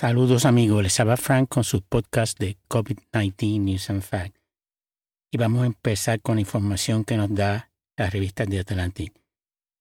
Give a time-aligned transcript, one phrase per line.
[0.00, 4.40] Saludos amigos, les habla Frank con su podcast de COVID-19 News and Facts.
[5.30, 9.12] Y vamos a empezar con la información que nos da la revista de Atlantic.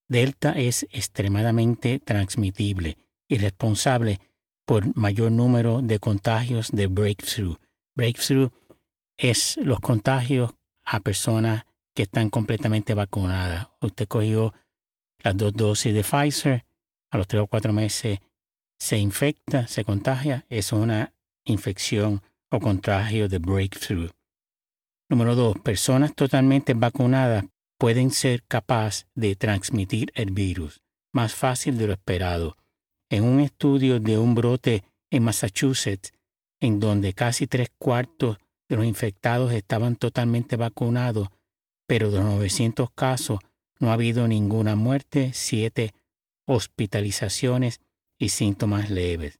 [0.09, 2.97] Delta es extremadamente transmitible
[3.29, 4.19] y responsable
[4.65, 7.55] por mayor número de contagios de breakthrough.
[7.95, 8.51] Breakthrough
[9.15, 10.51] es los contagios
[10.83, 11.63] a personas
[11.95, 13.69] que están completamente vacunadas.
[13.79, 14.53] Usted cogió
[15.19, 16.65] las dos dosis de Pfizer,
[17.09, 18.19] a los tres o cuatro meses
[18.79, 21.13] se infecta, se contagia, es una
[21.45, 24.11] infección o contagio de breakthrough.
[25.09, 27.45] Número dos, personas totalmente vacunadas
[27.77, 32.57] pueden ser capaces de transmitir el virus más fácil de lo esperado.
[33.09, 36.11] En un estudio de un brote en Massachusetts,
[36.59, 41.29] en donde casi tres cuartos de los infectados estaban totalmente vacunados,
[41.87, 43.39] pero de los 900 casos
[43.79, 45.93] no ha habido ninguna muerte, siete
[46.45, 47.79] hospitalizaciones
[48.19, 49.39] y síntomas leves.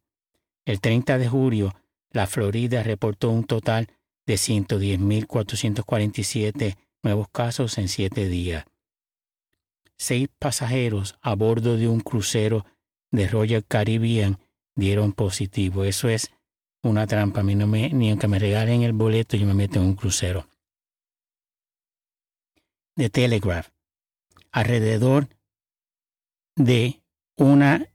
[0.66, 1.76] El 30 de julio,
[2.12, 3.90] la Florida reportó un total
[4.26, 8.66] de 110.447 nuevos casos en siete días.
[9.98, 12.66] Seis pasajeros a bordo de un crucero
[13.12, 14.40] de Royal Caribbean
[14.76, 15.84] dieron positivo.
[15.84, 16.32] Eso es
[16.82, 17.42] una trampa.
[17.42, 19.96] A mí no me, ni aunque me regalen el boleto, yo me meto en un
[19.96, 20.48] crucero.
[22.96, 23.70] De Telegraph.
[24.52, 25.28] Alrededor
[26.56, 27.02] de
[27.36, 27.88] una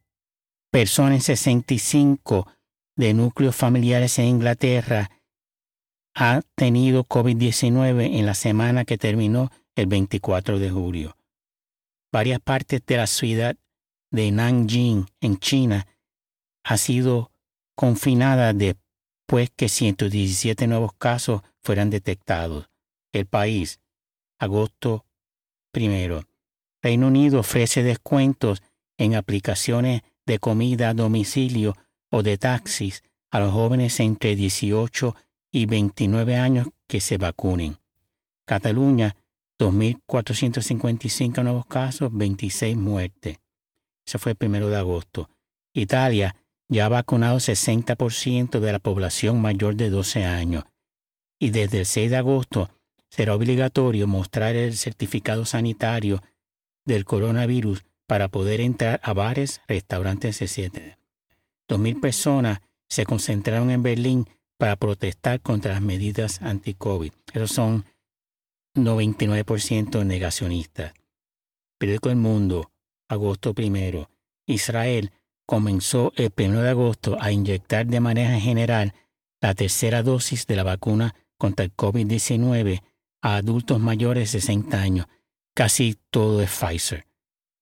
[0.75, 2.49] persona en 65
[2.97, 5.09] de núcleos familiares en Inglaterra
[6.17, 11.17] ha tenido COVID-19 en la semana que terminó el 24 de julio.
[12.11, 13.57] Varias partes de la ciudad
[14.11, 15.87] de Nanjing, en China,
[16.65, 17.31] ha sido
[17.77, 22.69] confinada después que 117 nuevos casos fueran detectados.
[23.13, 23.79] El país,
[24.41, 25.07] agosto
[25.71, 26.25] primero.
[26.83, 28.61] Reino Unido ofrece descuentos
[28.99, 31.77] en aplicaciones de comida a domicilio
[32.11, 35.15] o de taxis a los jóvenes entre 18
[35.53, 37.79] y 29 años que se vacunen.
[38.47, 39.17] Cataluña,
[39.59, 43.39] 2.455 nuevos casos, 26 muertes.
[44.07, 45.31] Eso fue el primero de agosto.
[45.73, 46.37] Italia
[46.69, 50.65] ya ha vacunado 60% de la población mayor de 12 años.
[51.39, 52.71] Y desde el 6 de agosto
[53.11, 56.23] será obligatorio mostrar el certificado sanitario
[56.85, 60.97] del coronavirus para poder entrar a bares, restaurantes, etc.
[61.69, 64.29] Dos mil personas se concentraron en Berlín
[64.59, 67.13] para protestar contra las medidas anti-COVID.
[67.33, 67.85] Esos son
[68.77, 70.95] 99% negacionistas.
[71.79, 72.71] Periódico El Mundo,
[73.09, 74.11] agosto primero.
[74.47, 75.13] Israel
[75.47, 78.95] comenzó el 1 de agosto a inyectar de manera general
[79.41, 82.83] la tercera dosis de la vacuna contra el COVID-19
[83.23, 85.07] a adultos mayores de 60 años.
[85.55, 87.07] Casi todo es Pfizer.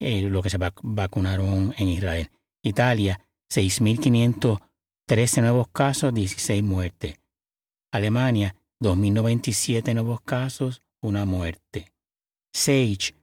[0.04, 2.28] Eh, lo que se vacunaron en Israel.
[2.60, 7.20] Italia, 6.513 nuevos casos, 16 muertes.
[7.92, 11.92] Alemania, 2.097 nuevos casos, una muerte.
[12.52, 13.14] SAGE,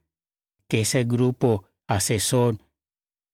[0.68, 2.56] que es el grupo asesor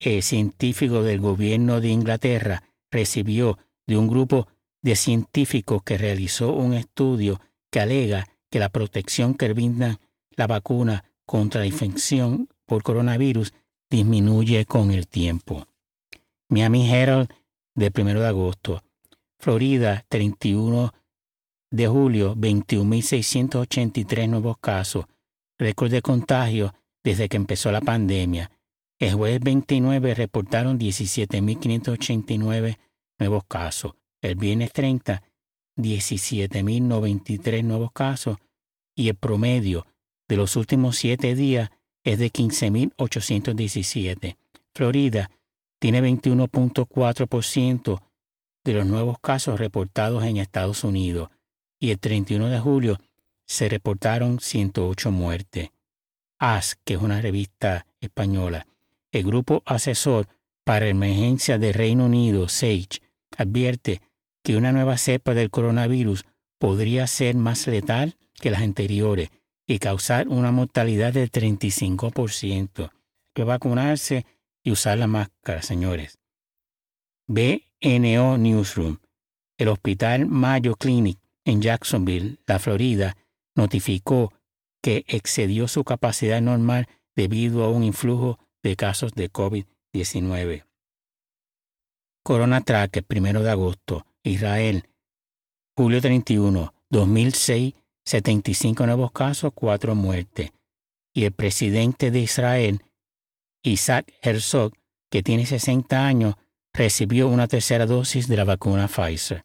[0.01, 4.49] eh, científico del gobierno de Inglaterra, recibió de un grupo
[4.83, 7.41] de científicos que realizó un estudio
[7.71, 10.01] que alega que la protección que brinda
[10.33, 13.55] la vacuna contra la infección por coronavirus
[13.91, 15.67] disminuye con el tiempo.
[16.49, 17.33] Miami Herald
[17.75, 18.83] de 1 de agosto.
[19.39, 20.93] Florida, 31
[21.71, 25.07] de julio, 21.683 nuevos casos.
[25.59, 28.51] Récord de contagio desde que empezó la pandemia.
[28.99, 32.79] El jueves 29 reportaron 17.589
[33.19, 33.93] nuevos casos.
[34.23, 35.23] El viernes 30,
[35.77, 38.39] 17.093 nuevos casos.
[38.95, 39.87] Y el promedio
[40.29, 41.71] de los últimos siete días
[42.07, 44.37] es de 15.817.
[44.73, 45.31] Florida
[45.81, 48.01] tiene 21.4%
[48.65, 51.31] de los nuevos casos reportados en Estados Unidos
[51.81, 53.01] y el 31 de julio
[53.45, 55.71] se reportaron 108 muertes.
[56.39, 58.69] AS, que es una revista española,
[59.11, 60.29] el Grupo Asesor
[60.63, 63.03] para Emergencia de Reino Unido, SAGE,
[63.37, 64.01] advierte
[64.45, 66.25] que una nueva cepa del coronavirus
[66.59, 69.31] podría ser más letal que las anteriores
[69.67, 72.91] y causar una mortalidad del 35%.
[73.35, 74.25] Que vacunarse
[74.63, 76.19] y usar la máscara, señores.
[77.29, 78.99] BNO Newsroom.
[79.59, 83.17] El Hospital Mayo Clinic en Jacksonville, la Florida,
[83.55, 84.33] notificó
[84.83, 90.65] que excedió su capacidad normal debido a un influjo de casos de COVID-19.
[92.23, 94.89] Corona Tracker, primero de agosto, Israel,
[95.77, 97.75] julio 31, 2006,
[98.07, 100.53] 75 nuevos casos, 4 muertes.
[101.13, 102.81] Y el presidente de Israel,
[103.63, 104.73] Isaac Herzog,
[105.11, 106.37] que tiene 60 años,
[106.73, 109.45] recibió una tercera dosis de la vacuna Pfizer.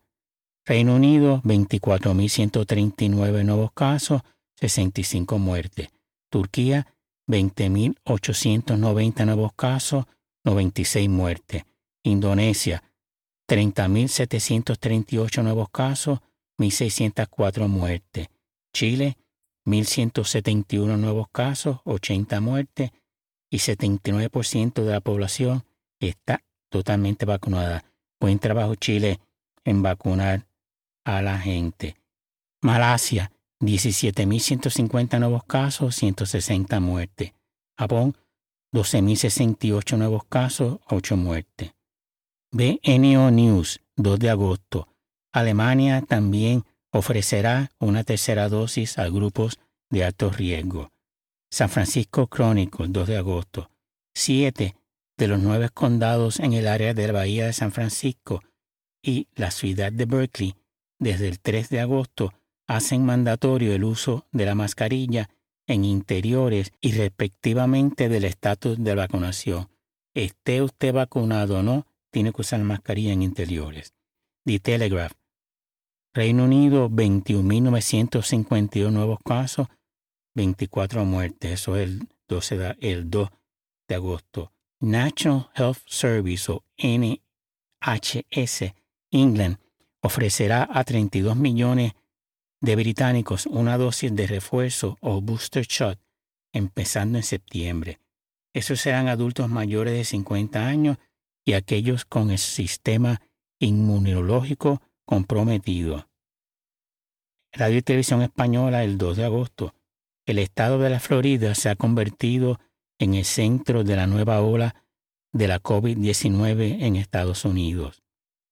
[0.66, 4.22] Reino Unido, 24.139 nuevos casos,
[4.60, 5.90] 65 muertes.
[6.30, 6.86] Turquía,
[7.28, 10.06] 20.890 nuevos casos,
[10.44, 11.64] 96 muertes.
[12.04, 12.84] Indonesia,
[13.50, 16.20] 30.738 nuevos casos,
[16.60, 18.28] 1.604 muertes.
[18.74, 19.18] Chile,
[19.66, 22.92] 1.171 nuevos casos, 80 muertes
[23.50, 25.64] y 79% de la población
[26.00, 27.84] está totalmente vacunada.
[28.20, 29.20] Buen trabajo Chile
[29.64, 30.48] en vacunar
[31.04, 31.98] a la gente.
[32.62, 37.34] Malasia, 17.150 nuevos casos, 160 muertes.
[37.78, 38.16] Japón,
[38.74, 41.74] 12.068 nuevos casos, 8 muertes.
[42.52, 44.88] BNO News, 2 de agosto.
[45.34, 49.60] Alemania también ofrecerá una tercera dosis a grupos
[49.90, 50.92] de alto riesgo.
[51.50, 53.70] San Francisco Chronicle, 2 de agosto.
[54.14, 54.76] Siete
[55.18, 58.42] de los nueve condados en el área de la Bahía de San Francisco
[59.04, 60.56] y la ciudad de Berkeley,
[61.00, 62.34] desde el 3 de agosto,
[62.68, 65.30] hacen mandatorio el uso de la mascarilla
[65.68, 69.70] en interiores y respectivamente del estatus de vacunación.
[70.14, 73.94] Esté usted vacunado o no, tiene que usar mascarilla en interiores.
[74.46, 75.21] The Telegraph.
[76.14, 79.68] Reino Unido, 21.951 nuevos casos,
[80.36, 81.52] 24 muertes.
[81.52, 83.30] Eso es el, 12 el 2
[83.88, 84.52] de agosto.
[84.82, 88.74] National Health Service o NHS
[89.12, 89.58] England
[90.02, 91.94] ofrecerá a 32 millones
[92.60, 95.98] de británicos una dosis de refuerzo o booster shot
[96.54, 98.02] empezando en septiembre.
[98.54, 100.98] Esos serán adultos mayores de 50 años
[101.46, 103.22] y aquellos con el sistema
[103.60, 104.82] inmunológico
[105.12, 106.08] comprometido.
[107.52, 109.76] Radio y Televisión Española el 2 de agosto.
[110.26, 112.62] El estado de la Florida se ha convertido
[112.98, 114.86] en el centro de la nueva ola
[115.34, 118.04] de la COVID-19 en Estados Unidos.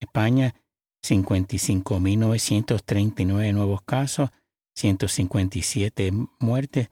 [0.02, 0.54] España,
[1.02, 4.32] 55.939 nuevos casos,
[4.76, 6.90] 157 muertes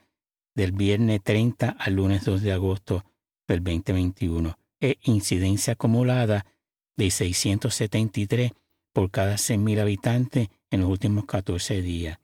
[0.55, 3.03] del viernes 30 al lunes 2 de agosto
[3.49, 6.45] del 2021 e incidencia acumulada
[6.95, 8.53] de 673
[8.97, 12.17] por cada 100.000 habitantes en los últimos 14 días.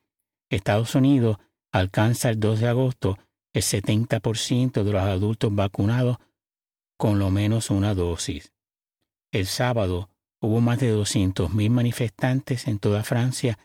[0.50, 1.38] Estados Unidos
[1.72, 3.20] alcanza el 2 de agosto
[3.54, 6.18] el 70% de los adultos vacunados
[6.98, 8.54] con lo menos una dosis.
[9.32, 10.10] El sábado
[10.42, 13.60] hubo más de 200.000 manifestantes en toda Francia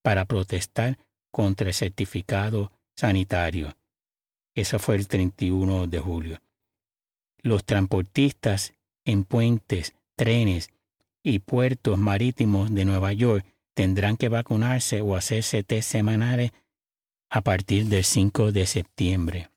[0.00, 0.98] para protestar
[1.32, 3.76] contra el certificado sanitario.
[4.54, 6.38] Eso fue el 31 de julio.
[7.38, 8.72] Los transportistas
[9.04, 10.70] en puentes, trenes
[11.22, 16.52] y puertos marítimos de Nueva York tendrán que vacunarse o hacerse test semanales
[17.30, 19.50] a partir del 5 de septiembre.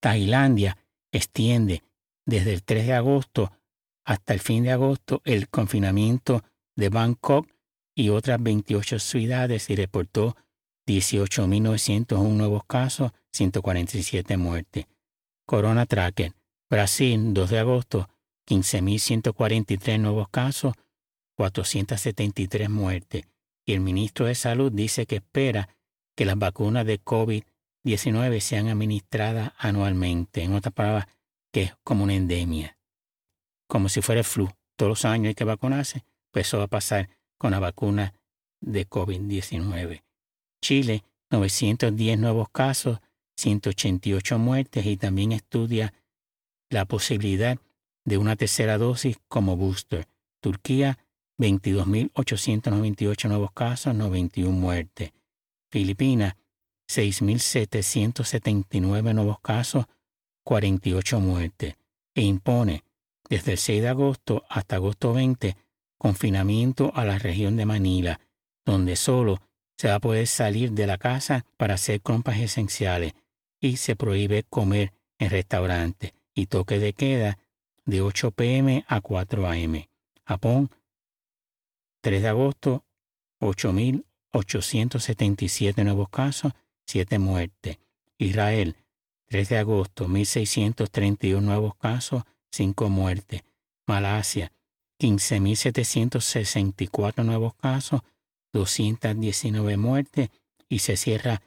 [0.00, 0.78] Tailandia
[1.12, 1.82] extiende
[2.24, 3.52] desde el 3 de agosto
[4.04, 6.42] hasta el fin de agosto el confinamiento
[6.76, 7.48] de Bangkok
[7.94, 10.36] y otras 28 ciudades y reportó
[10.86, 14.86] 18.901 nuevos casos, 147 muertes.
[15.44, 16.32] Corona Tracker,
[16.70, 18.08] Brasil, 2 de agosto,
[18.48, 20.74] 15.143 nuevos casos,
[21.36, 23.26] 473 muertes.
[23.66, 25.68] Y el ministro de Salud dice que espera
[26.16, 30.42] que las vacunas de COVID-19 sean administradas anualmente.
[30.42, 31.06] En otras palabras,
[31.52, 32.78] que es como una endemia.
[33.68, 34.48] Como si fuera el flu.
[34.76, 36.04] Todos los años hay que vacunarse.
[36.32, 38.14] Pues eso va a pasar con la vacuna
[38.60, 40.02] de COVID-19.
[40.62, 43.00] Chile, 910 nuevos casos,
[43.36, 45.92] 188 muertes y también estudia
[46.70, 47.58] la posibilidad
[48.08, 50.06] de una tercera dosis como booster.
[50.40, 50.98] Turquía,
[51.38, 55.12] 22.898 nuevos casos, 91 muertes.
[55.70, 56.34] Filipinas,
[56.88, 59.84] 6.779 nuevos casos,
[60.42, 61.74] 48 muertes.
[62.14, 62.82] E impone,
[63.28, 65.54] desde el 6 de agosto hasta agosto 20,
[65.98, 68.20] confinamiento a la región de Manila,
[68.64, 69.42] donde solo
[69.76, 73.12] se va a poder salir de la casa para hacer compras esenciales
[73.60, 77.36] y se prohíbe comer en restaurantes y toque de queda
[77.88, 79.86] de 8 pm a 4 am.
[80.26, 80.70] Japón,
[82.02, 82.84] 3 de agosto,
[83.40, 86.52] 8.000 877 nuevos casos,
[86.86, 87.78] 7 muertes.
[88.18, 88.76] Israel,
[89.28, 93.42] 3 de agosto, 1.631 nuevos casos, 5 muertes.
[93.86, 94.52] Malasia,
[95.00, 98.02] 15.764 nuevos casos,
[98.52, 100.28] 219 muertes.
[100.68, 101.40] Y se cierra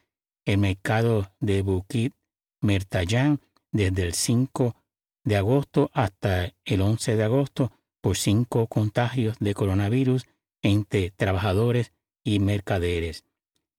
[0.46, 2.16] el mercado de Bukit
[2.62, 3.40] Mertayán
[3.72, 4.81] desde el 5
[5.24, 10.26] de agosto hasta el 11 de agosto por cinco contagios de coronavirus
[10.62, 13.26] entre trabajadores y mercaderes.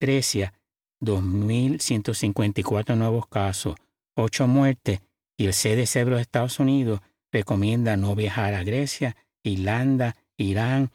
[0.01, 0.55] Grecia,
[1.01, 3.77] 2.154 nuevos casos,
[4.15, 5.01] 8 muertes
[5.37, 7.01] y el CDC de los Estados Unidos
[7.33, 10.91] recomienda no viajar a Grecia Irlanda, Irán,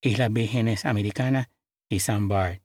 [0.00, 1.48] Islas Vírgenes Americanas
[1.88, 2.62] y San Bart.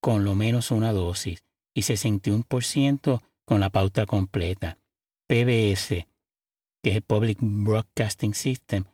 [0.00, 1.42] con lo menos una dosis
[1.74, 4.76] y 61% con la pauta completa.
[5.26, 6.06] PBS,
[6.82, 8.84] que es el Public Broadcasting System,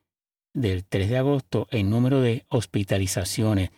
[0.54, 3.70] del 3 de agosto, el número de hospitalizaciones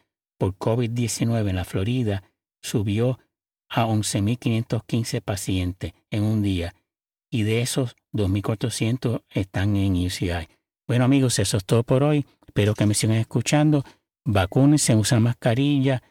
[0.43, 2.25] por COVID-19 en la Florida
[2.61, 3.21] subió
[3.69, 6.75] a 11.515 pacientes en un día
[7.31, 10.49] y de esos 2.400 están en UCI.
[10.89, 12.27] Bueno amigos, eso es todo por hoy.
[12.45, 13.85] Espero que me sigan escuchando.
[14.25, 16.03] Vacúnense, usen mascarilla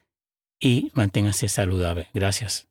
[0.62, 2.08] y manténganse saludables.
[2.14, 2.71] Gracias.